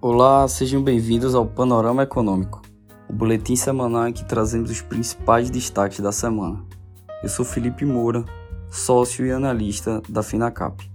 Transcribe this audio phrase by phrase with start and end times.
[0.00, 2.62] Olá, sejam bem-vindos ao Panorama Econômico,
[3.10, 6.64] o boletim semanal em que trazemos os principais destaques da semana.
[7.20, 8.24] Eu sou Felipe Moura,
[8.70, 10.88] sócio e analista da Finacap.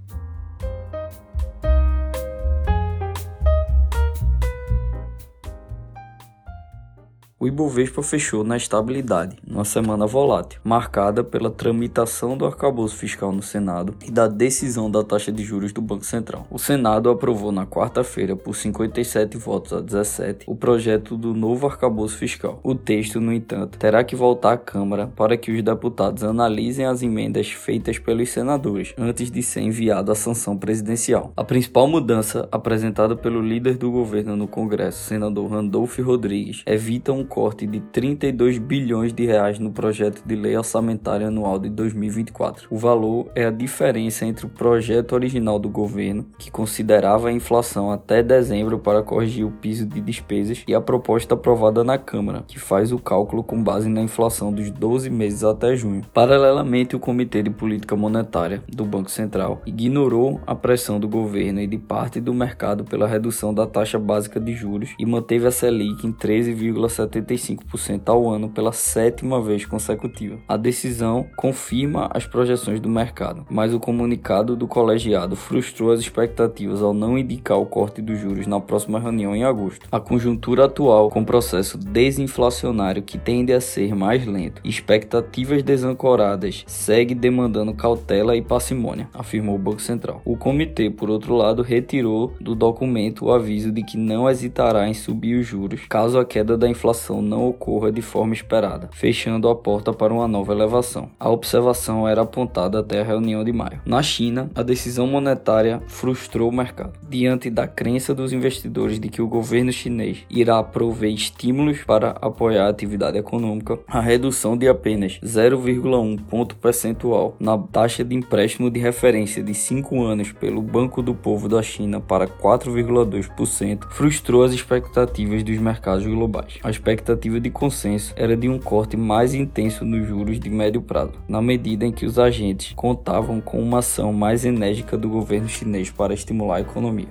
[7.44, 13.44] O Ibovespa fechou na estabilidade, numa semana volátil, marcada pela tramitação do arcabouço fiscal no
[13.44, 16.48] Senado e da decisão da taxa de juros do Banco Central.
[16.50, 22.16] O Senado aprovou na quarta-feira, por 57 votos a 17, o projeto do novo arcabouço
[22.16, 22.62] fiscal.
[22.64, 27.04] O texto, no entanto, terá que voltar à Câmara para que os deputados analisem as
[27.04, 31.34] emendas feitas pelos senadores antes de ser enviado à sanção presidencial.
[31.36, 37.33] A principal mudança apresentada pelo líder do governo no Congresso, senador Randolph Rodrigues, evita um
[37.34, 42.68] corte de 32 bilhões de reais no projeto de lei orçamentária anual de 2024.
[42.70, 47.90] O valor é a diferença entre o projeto original do governo, que considerava a inflação
[47.90, 52.60] até dezembro para corrigir o piso de despesas, e a proposta aprovada na Câmara, que
[52.60, 56.06] faz o cálculo com base na inflação dos 12 meses até junho.
[56.14, 61.66] Paralelamente, o Comitê de Política Monetária do Banco Central ignorou a pressão do governo e
[61.66, 66.06] de parte do mercado pela redução da taxa básica de juros e manteve a Selic
[66.06, 70.38] em 13,75 75% ao ano pela sétima vez consecutiva.
[70.48, 76.82] A decisão confirma as projeções do mercado, mas o comunicado do colegiado frustrou as expectativas
[76.82, 79.88] ao não indicar o corte dos juros na próxima reunião em agosto.
[79.92, 87.14] A conjuntura atual, com processo desinflacionário que tende a ser mais lento expectativas desancoradas, segue
[87.14, 90.22] demandando cautela e parcimônia, afirmou o Banco Central.
[90.26, 94.94] O comitê, por outro lado, retirou do documento o aviso de que não hesitará em
[94.94, 99.50] subir os juros caso a queda da inflação elevação não ocorra de forma esperada, fechando
[99.50, 101.10] a porta para uma nova elevação.
[101.20, 103.82] A observação era apontada até a reunião de maio.
[103.86, 106.94] Na China, a decisão monetária frustrou o mercado.
[107.10, 112.66] Diante da crença dos investidores de que o governo chinês irá prover estímulos para apoiar
[112.66, 118.80] a atividade econômica, a redução de apenas 0,1 ponto percentual na taxa de empréstimo de
[118.80, 125.44] referência de 5 anos pelo Banco do Povo da China para 4,2% frustrou as expectativas
[125.44, 126.60] dos mercados globais.
[126.64, 131.14] A expectativa de consenso era de um corte mais intenso nos juros de médio prazo,
[131.28, 135.90] na medida em que os agentes contavam com uma ação mais enérgica do governo chinês
[135.90, 137.10] para estimular a economia.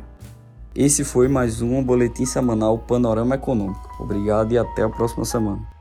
[0.74, 3.90] Esse foi mais um boletim semanal Panorama Econômico.
[4.00, 5.71] Obrigado e até a próxima semana.